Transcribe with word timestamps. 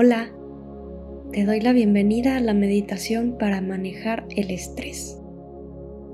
Hola, 0.00 0.30
te 1.32 1.44
doy 1.44 1.60
la 1.60 1.72
bienvenida 1.72 2.36
a 2.36 2.40
la 2.40 2.54
meditación 2.54 3.36
para 3.36 3.60
manejar 3.60 4.26
el 4.36 4.52
estrés. 4.52 5.20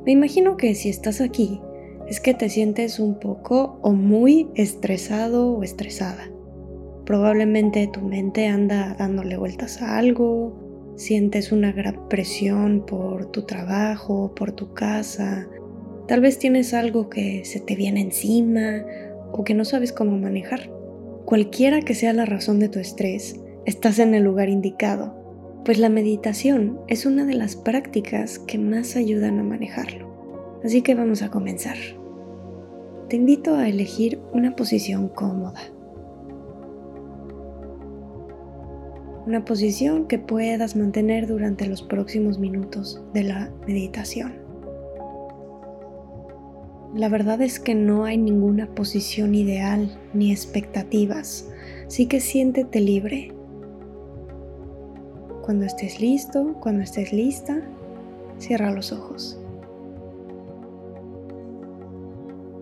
Me 0.06 0.12
imagino 0.12 0.56
que 0.56 0.74
si 0.74 0.88
estás 0.88 1.20
aquí 1.20 1.60
es 2.08 2.18
que 2.18 2.32
te 2.32 2.48
sientes 2.48 2.98
un 2.98 3.20
poco 3.20 3.78
o 3.82 3.92
muy 3.92 4.48
estresado 4.54 5.52
o 5.52 5.62
estresada. 5.62 6.30
Probablemente 7.04 7.86
tu 7.92 8.00
mente 8.00 8.46
anda 8.46 8.96
dándole 8.98 9.36
vueltas 9.36 9.82
a 9.82 9.98
algo, 9.98 10.94
sientes 10.96 11.52
una 11.52 11.70
gran 11.70 12.08
presión 12.08 12.86
por 12.86 13.30
tu 13.32 13.42
trabajo, 13.42 14.34
por 14.34 14.52
tu 14.52 14.72
casa, 14.72 15.46
tal 16.08 16.22
vez 16.22 16.38
tienes 16.38 16.72
algo 16.72 17.10
que 17.10 17.44
se 17.44 17.60
te 17.60 17.76
viene 17.76 18.00
encima 18.00 18.82
o 19.30 19.44
que 19.44 19.52
no 19.52 19.66
sabes 19.66 19.92
cómo 19.92 20.16
manejar. 20.16 20.70
Cualquiera 21.26 21.82
que 21.82 21.94
sea 21.94 22.14
la 22.14 22.24
razón 22.24 22.60
de 22.60 22.70
tu 22.70 22.78
estrés, 22.78 23.43
estás 23.66 23.98
en 23.98 24.14
el 24.14 24.24
lugar 24.24 24.48
indicado, 24.48 25.14
pues 25.64 25.78
la 25.78 25.88
meditación 25.88 26.78
es 26.88 27.06
una 27.06 27.24
de 27.24 27.34
las 27.34 27.56
prácticas 27.56 28.38
que 28.38 28.58
más 28.58 28.96
ayudan 28.96 29.38
a 29.38 29.42
manejarlo. 29.42 30.60
Así 30.62 30.82
que 30.82 30.94
vamos 30.94 31.22
a 31.22 31.30
comenzar. 31.30 31.76
Te 33.08 33.16
invito 33.16 33.54
a 33.54 33.68
elegir 33.68 34.20
una 34.32 34.56
posición 34.56 35.08
cómoda. 35.08 35.60
Una 39.26 39.44
posición 39.44 40.06
que 40.06 40.18
puedas 40.18 40.76
mantener 40.76 41.26
durante 41.26 41.66
los 41.66 41.82
próximos 41.82 42.38
minutos 42.38 43.02
de 43.14 43.24
la 43.24 43.50
meditación. 43.66 44.44
La 46.94 47.08
verdad 47.08 47.42
es 47.42 47.58
que 47.58 47.74
no 47.74 48.04
hay 48.04 48.18
ninguna 48.18 48.72
posición 48.74 49.34
ideal 49.34 49.98
ni 50.12 50.30
expectativas, 50.30 51.50
así 51.86 52.06
que 52.06 52.20
siéntete 52.20 52.80
libre. 52.80 53.33
Cuando 55.44 55.66
estés 55.66 56.00
listo, 56.00 56.56
cuando 56.58 56.82
estés 56.82 57.12
lista, 57.12 57.60
cierra 58.38 58.70
los 58.70 58.92
ojos. 58.92 59.38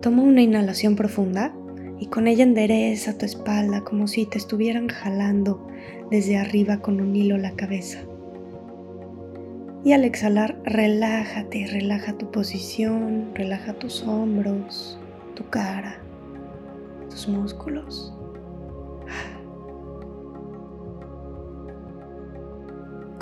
Toma 0.01 0.21
una 0.21 0.41
inhalación 0.41 0.97
profunda 0.97 1.55
y 1.97 2.07
con 2.07 2.27
ella 2.27 2.43
endereza 2.43 3.17
tu 3.17 3.25
espalda 3.25 3.85
como 3.85 4.09
si 4.09 4.25
te 4.25 4.37
estuvieran 4.37 4.89
jalando 4.89 5.65
desde 6.11 6.35
arriba 6.35 6.81
con 6.81 6.99
un 6.99 7.15
hilo 7.15 7.37
la 7.37 7.51
cabeza. 7.51 7.99
Y 9.85 9.93
al 9.93 10.03
exhalar, 10.03 10.59
relájate, 10.65 11.67
relaja 11.67 12.17
tu 12.17 12.31
posición, 12.31 13.33
relaja 13.33 13.71
tus 13.75 14.03
hombros, 14.03 14.99
tu 15.35 15.49
cara, 15.49 15.99
tus 17.09 17.29
músculos. 17.29 18.13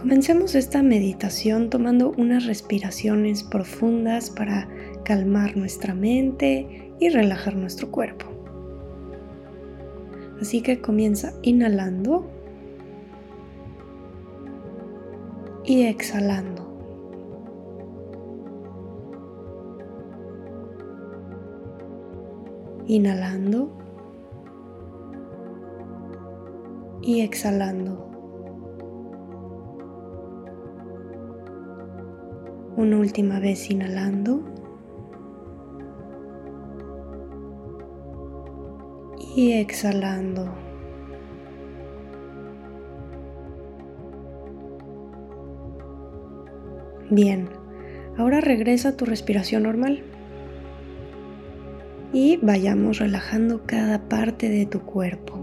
Comencemos 0.02 0.56
esta 0.56 0.82
meditación 0.82 1.70
tomando 1.70 2.12
unas 2.18 2.48
respiraciones 2.48 3.44
profundas 3.44 4.32
para 4.32 4.68
calmar 5.06 5.56
nuestra 5.56 5.94
mente 5.94 6.92
y 7.00 7.10
relajar 7.10 7.56
nuestro 7.56 7.92
cuerpo. 7.92 8.26
Así 10.42 10.64
que 10.64 10.82
comienza 10.82 11.34
inhalando 11.44 12.28
y 15.66 15.84
exhalando. 15.84 16.68
Inhalando 22.88 23.72
y 27.04 27.22
exhalando. 27.22 28.11
Una 32.82 32.98
última 32.98 33.40
vez 33.40 33.70
inhalando. 33.70 34.42
Y 39.36 39.52
exhalando. 39.52 40.52
Bien, 47.12 47.50
ahora 48.18 48.42
regresa 48.42 48.90
a 48.90 48.98
tu 48.98 49.06
respiración 49.06 49.62
normal. 49.62 50.02
Y 52.12 52.38
vayamos 52.38 52.98
relajando 52.98 53.62
cada 53.68 54.10
parte 54.10 54.50
de 54.50 54.66
tu 54.66 54.80
cuerpo. 54.82 55.38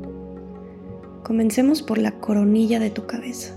Comencemos 1.22 1.82
por 1.84 1.98
la 1.98 2.18
coronilla 2.18 2.80
de 2.80 2.90
tu 2.90 3.06
cabeza. 3.06 3.54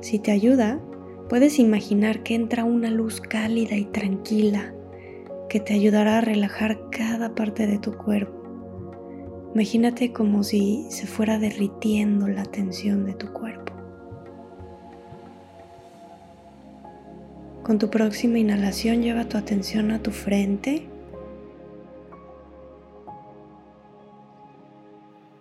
Si 0.00 0.18
te 0.18 0.32
ayuda, 0.32 0.80
puedes 1.28 1.58
imaginar 1.58 2.22
que 2.22 2.34
entra 2.34 2.64
una 2.64 2.90
luz 2.90 3.20
cálida 3.20 3.76
y 3.76 3.84
tranquila 3.84 4.74
que 5.48 5.60
te 5.60 5.74
ayudará 5.74 6.18
a 6.18 6.20
relajar 6.20 6.90
cada 6.90 7.34
parte 7.34 7.66
de 7.66 7.78
tu 7.78 7.96
cuerpo. 7.96 8.44
Imagínate 9.54 10.12
como 10.12 10.42
si 10.42 10.84
se 10.90 11.06
fuera 11.06 11.38
derritiendo 11.38 12.26
la 12.26 12.42
tensión 12.42 13.06
de 13.06 13.14
tu 13.14 13.32
cuerpo. 13.32 13.72
Con 17.62 17.78
tu 17.78 17.88
próxima 17.88 18.38
inhalación 18.38 19.02
lleva 19.02 19.28
tu 19.28 19.38
atención 19.38 19.90
a 19.92 20.02
tu 20.02 20.10
frente 20.10 20.86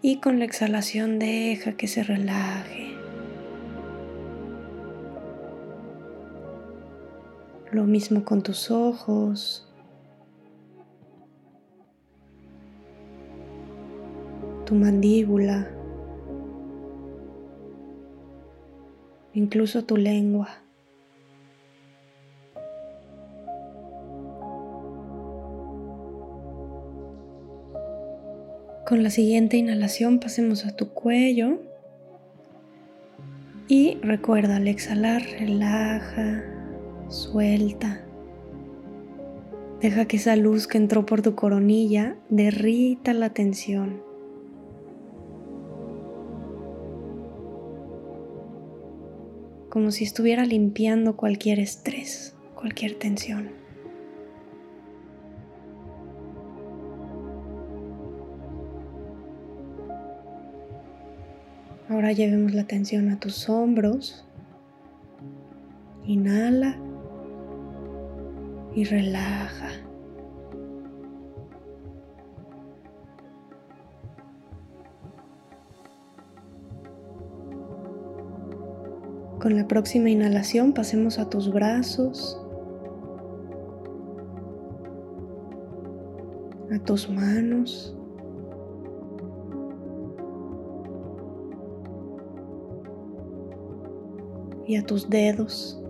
y 0.01 0.17
con 0.17 0.39
la 0.39 0.45
exhalación 0.45 1.17
deja 1.17 1.73
que 1.73 1.87
se 1.87 2.03
relaje. 2.03 2.82
Lo 7.73 7.85
mismo 7.85 8.23
con 8.23 8.43
tus 8.43 8.69
ojos. 8.69 9.67
Tu 14.63 14.75
mandíbula. 14.75 15.67
Incluso 19.33 19.85
tu 19.85 19.97
lengua. 19.97 20.49
Con 28.87 29.01
la 29.01 29.09
siguiente 29.09 29.57
inhalación 29.57 30.19
pasemos 30.19 30.67
a 30.67 30.75
tu 30.75 30.89
cuello 30.89 31.57
y 33.67 33.95
recuerda 34.03 34.57
al 34.57 34.67
exhalar, 34.67 35.23
relaja, 35.39 36.52
suelta. 37.09 38.03
Deja 39.83 40.05
que 40.05 40.15
esa 40.15 40.37
luz 40.37 40.65
que 40.65 40.77
entró 40.77 41.05
por 41.05 41.21
tu 41.21 41.35
coronilla 41.35 42.15
derrita 42.29 43.13
la 43.13 43.31
tensión. 43.31 44.01
Como 49.69 49.91
si 49.91 50.05
estuviera 50.05 50.45
limpiando 50.45 51.17
cualquier 51.17 51.59
estrés, 51.59 52.33
cualquier 52.55 52.97
tensión. 52.97 53.49
Ahora 61.89 62.13
llevemos 62.13 62.53
la 62.53 62.61
atención 62.61 63.09
a 63.09 63.19
tus 63.19 63.49
hombros. 63.49 64.25
Inhala 66.05 66.77
y 68.75 68.83
relaja. 68.85 69.69
Con 79.39 79.57
la 79.57 79.67
próxima 79.67 80.09
inhalación 80.09 80.73
pasemos 80.73 81.19
a 81.19 81.29
tus 81.29 81.51
brazos, 81.51 82.39
a 86.71 86.79
tus 86.79 87.09
manos. 87.09 87.95
y 94.65 94.77
a 94.77 94.85
tus 94.85 95.09
dedos. 95.09 95.82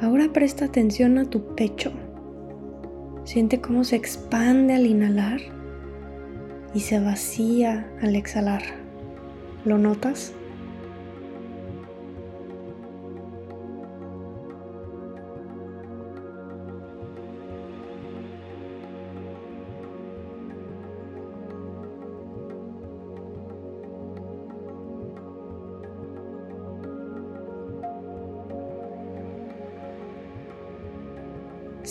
Ahora 0.00 0.32
presta 0.32 0.66
atención 0.66 1.18
a 1.18 1.24
tu 1.24 1.56
pecho. 1.56 1.90
Siente 3.24 3.60
cómo 3.60 3.82
se 3.82 3.96
expande 3.96 4.74
al 4.74 4.86
inhalar 4.86 5.40
y 6.72 6.80
se 6.80 7.00
vacía 7.00 7.90
al 8.00 8.14
exhalar. 8.14 8.62
¿Lo 9.64 9.76
notas? 9.76 10.32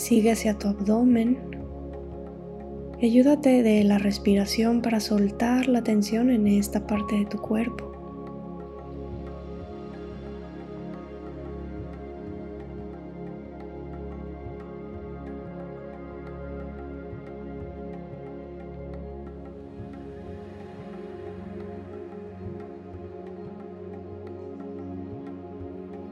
Sigue 0.08 0.32
hacia 0.32 0.54
tu 0.58 0.68
abdomen. 0.68 1.36
Y 2.98 3.04
ayúdate 3.04 3.62
de 3.62 3.84
la 3.84 3.98
respiración 3.98 4.80
para 4.80 5.00
soltar 5.00 5.68
la 5.68 5.82
tensión 5.82 6.30
en 6.30 6.46
esta 6.46 6.86
parte 6.86 7.14
de 7.14 7.26
tu 7.26 7.36
cuerpo. 7.36 7.92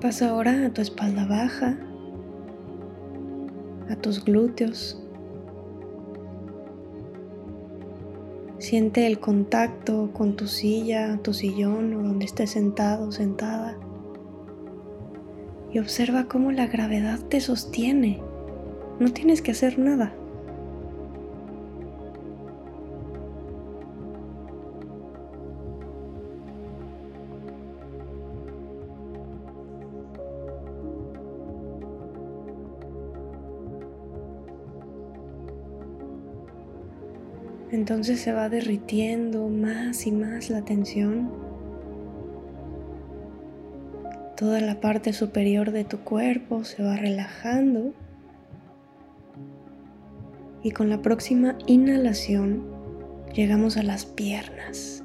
Pasa 0.03 0.29
ahora 0.29 0.67
a 0.67 0.71
tu 0.75 0.83
espalda 0.83 1.25
baja, 1.25 1.79
tus 4.01 4.25
glúteos. 4.25 5.01
Siente 8.59 9.07
el 9.07 9.21
contacto 9.21 10.11
con 10.13 10.35
tu 10.35 10.47
silla, 10.47 11.19
tu 11.23 11.35
sillón 11.35 11.95
o 11.95 12.03
donde 12.03 12.25
estés 12.25 12.51
sentado 12.51 13.13
sentada. 13.13 13.77
Y 15.73 15.79
observa 15.79 16.27
cómo 16.27 16.53
la 16.53 16.67
gravedad 16.67 17.21
te 17.29 17.41
sostiene. 17.41 18.21
No 18.99 19.13
tienes 19.13 19.43
que 19.43 19.51
hacer 19.51 19.79
nada. 19.79 20.15
Entonces 37.73 38.21
se 38.21 38.33
va 38.33 38.49
derritiendo 38.49 39.49
más 39.49 40.07
y 40.07 40.13
más 40.13 40.51
la 40.51 40.63
tensión. 40.63 41.31
Toda 44.37 44.61
la 44.61 44.81
parte 44.81 45.13
superior 45.13 45.73
de 45.73 45.85
tu 45.85 45.99
cuerpo 45.99 46.65
se 46.65 46.83
va 46.83 46.97
relajando. 46.97 47.93
Y 50.63 50.71
con 50.73 50.91
la 50.91 51.03
próxima 51.03 51.57
inhalación 51.67 52.65
llegamos 53.33 53.77
a 53.77 53.83
las 53.83 54.07
piernas. 54.07 55.03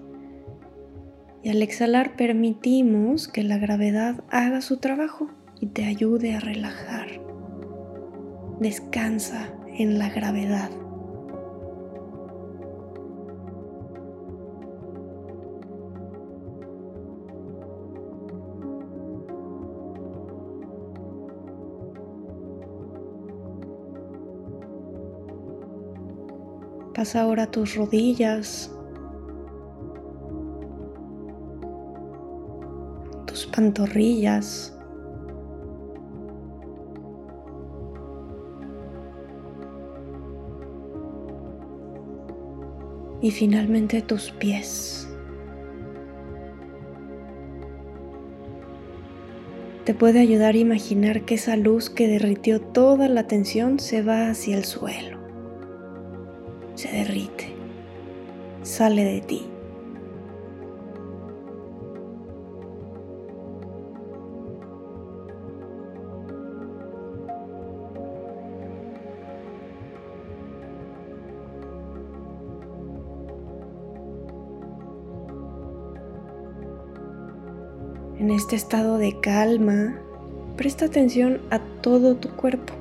Y 1.43 1.49
al 1.49 1.61
exhalar 1.63 2.15
permitimos 2.15 3.27
que 3.27 3.43
la 3.43 3.57
gravedad 3.57 4.23
haga 4.29 4.61
su 4.61 4.77
trabajo 4.77 5.29
y 5.59 5.67
te 5.67 5.85
ayude 5.85 6.35
a 6.35 6.39
relajar. 6.39 7.07
Descansa 8.59 9.49
en 9.77 9.97
la 9.97 10.09
gravedad. 10.09 10.69
Ahora 27.01 27.47
tus 27.47 27.75
rodillas, 27.75 28.71
tus 33.25 33.47
pantorrillas. 33.47 34.77
Y 43.19 43.31
finalmente 43.31 44.03
tus 44.03 44.29
pies. 44.31 45.09
Te 49.85 49.95
puede 49.95 50.19
ayudar 50.19 50.53
a 50.53 50.59
imaginar 50.59 51.25
que 51.25 51.33
esa 51.33 51.55
luz 51.55 51.89
que 51.89 52.07
derritió 52.07 52.61
toda 52.61 53.07
la 53.07 53.25
tensión 53.25 53.79
se 53.79 54.03
va 54.03 54.29
hacia 54.29 54.55
el 54.55 54.65
suelo 54.65 55.20
se 56.75 56.89
derrite, 56.89 57.53
sale 58.63 59.03
de 59.03 59.21
ti. 59.21 59.47
En 78.17 78.29
este 78.29 78.55
estado 78.55 78.99
de 78.99 79.19
calma, 79.19 79.99
presta 80.55 80.85
atención 80.85 81.41
a 81.49 81.57
todo 81.81 82.15
tu 82.15 82.29
cuerpo. 82.35 82.80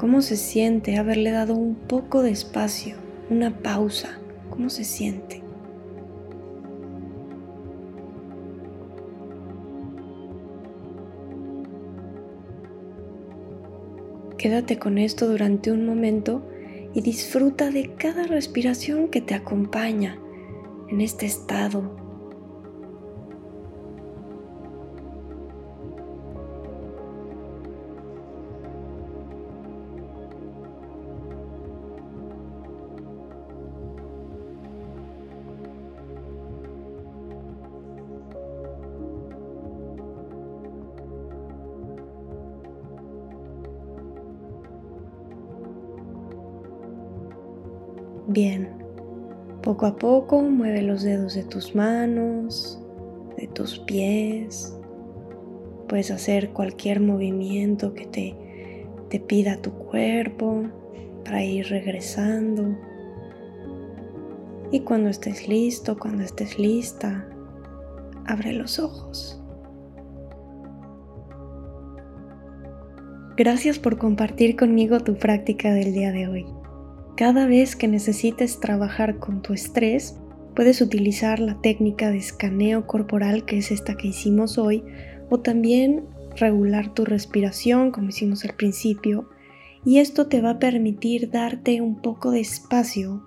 ¿Cómo 0.00 0.22
se 0.22 0.36
siente 0.36 0.96
haberle 0.96 1.30
dado 1.30 1.54
un 1.54 1.74
poco 1.74 2.22
de 2.22 2.30
espacio, 2.30 2.96
una 3.28 3.58
pausa? 3.58 4.18
¿Cómo 4.48 4.70
se 4.70 4.82
siente? 4.82 5.42
Quédate 14.38 14.78
con 14.78 14.96
esto 14.96 15.28
durante 15.28 15.70
un 15.70 15.84
momento 15.84 16.48
y 16.94 17.02
disfruta 17.02 17.68
de 17.68 17.92
cada 17.96 18.22
respiración 18.22 19.08
que 19.08 19.20
te 19.20 19.34
acompaña 19.34 20.18
en 20.88 21.02
este 21.02 21.26
estado 21.26 22.09
Bien, 48.32 48.68
poco 49.60 49.86
a 49.86 49.96
poco 49.96 50.40
mueve 50.40 50.82
los 50.82 51.02
dedos 51.02 51.34
de 51.34 51.42
tus 51.42 51.74
manos, 51.74 52.80
de 53.36 53.48
tus 53.48 53.80
pies. 53.80 54.72
Puedes 55.88 56.12
hacer 56.12 56.50
cualquier 56.50 57.00
movimiento 57.00 57.92
que 57.92 58.06
te, 58.06 58.36
te 59.08 59.18
pida 59.18 59.60
tu 59.60 59.72
cuerpo 59.72 60.62
para 61.24 61.42
ir 61.42 61.66
regresando. 61.70 62.78
Y 64.70 64.78
cuando 64.82 65.08
estés 65.08 65.48
listo, 65.48 65.98
cuando 65.98 66.22
estés 66.22 66.56
lista, 66.56 67.28
abre 68.26 68.52
los 68.52 68.78
ojos. 68.78 69.42
Gracias 73.36 73.80
por 73.80 73.98
compartir 73.98 74.54
conmigo 74.54 75.00
tu 75.00 75.16
práctica 75.16 75.74
del 75.74 75.92
día 75.92 76.12
de 76.12 76.28
hoy. 76.28 76.59
Cada 77.20 77.44
vez 77.44 77.76
que 77.76 77.86
necesites 77.86 78.60
trabajar 78.60 79.18
con 79.18 79.42
tu 79.42 79.52
estrés, 79.52 80.16
puedes 80.56 80.80
utilizar 80.80 81.38
la 81.38 81.60
técnica 81.60 82.10
de 82.10 82.16
escaneo 82.16 82.86
corporal, 82.86 83.44
que 83.44 83.58
es 83.58 83.70
esta 83.70 83.94
que 83.94 84.08
hicimos 84.08 84.56
hoy, 84.56 84.82
o 85.28 85.38
también 85.38 86.04
regular 86.36 86.94
tu 86.94 87.04
respiración, 87.04 87.90
como 87.90 88.08
hicimos 88.08 88.46
al 88.46 88.54
principio, 88.54 89.28
y 89.84 89.98
esto 89.98 90.28
te 90.28 90.40
va 90.40 90.52
a 90.52 90.58
permitir 90.58 91.30
darte 91.30 91.82
un 91.82 92.00
poco 92.00 92.30
de 92.30 92.40
espacio 92.40 93.22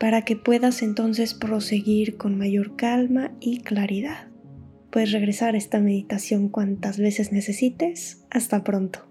para 0.00 0.22
que 0.22 0.34
puedas 0.34 0.82
entonces 0.82 1.32
proseguir 1.32 2.16
con 2.16 2.36
mayor 2.36 2.74
calma 2.74 3.30
y 3.38 3.60
claridad. 3.60 4.26
Puedes 4.90 5.12
regresar 5.12 5.54
a 5.54 5.58
esta 5.58 5.78
meditación 5.78 6.48
cuantas 6.48 6.98
veces 6.98 7.30
necesites. 7.30 8.24
Hasta 8.28 8.64
pronto. 8.64 9.05